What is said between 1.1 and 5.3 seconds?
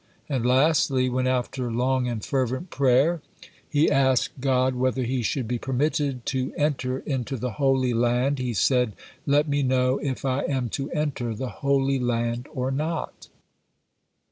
after long and fervent prayer, he asked God whether he